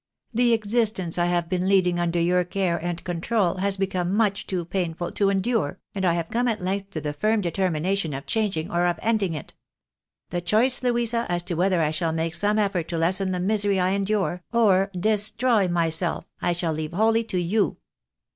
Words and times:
The 0.31 0.53
existence 0.53 1.19
I 1.19 1.27
have 1.27 1.47
been 1.47 1.67
leading 1.67 1.99
under 1.99 2.19
your 2.19 2.43
care 2.43 2.83
and 2.83 3.03
control, 3.03 3.57
has 3.57 3.77
become 3.77 4.11
much 4.15 4.47
too 4.47 4.65
painful 4.65 5.11
to 5.11 5.29
endure, 5.29 5.79
and 5.93 6.03
I 6.05 6.15
have 6.15 6.31
come 6.31 6.47
at 6.47 6.59
length 6.59 6.89
to 6.93 7.01
the 7.01 7.13
firm 7.13 7.39
determina 7.39 7.95
tion 7.95 8.15
of 8.15 8.25
changing 8.25 8.71
or 8.71 8.87
of 8.87 8.97
ending 9.03 9.35
it. 9.35 9.53
The 10.31 10.41
choice, 10.41 10.81
Louisa, 10.81 11.27
as 11.29 11.43
to 11.43 11.53
whether 11.53 11.83
I 11.83 11.91
shall 11.91 12.13
make 12.13 12.33
some 12.33 12.57
effort 12.57 12.87
to 12.87 12.97
lessen 12.97 13.31
the 13.31 13.39
misery 13.39 13.79
I 13.79 13.89
endure, 13.91 14.41
or 14.51 14.89
destroy 14.99 15.67
MYSELF, 15.67 16.25
I 16.41 16.53
shall 16.53 16.73
leave 16.73 16.93
wholly 16.93 17.23
to 17.25 17.37
you. 17.39 17.77